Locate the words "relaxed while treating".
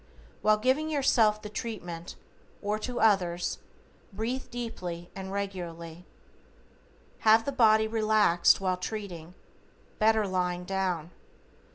7.87-9.35